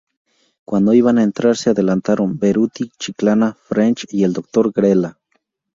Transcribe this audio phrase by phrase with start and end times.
[0.65, 5.19] Cuando iban a entrar, ""se adelantaron Beruti, Chiclana, French y el doctor Grela.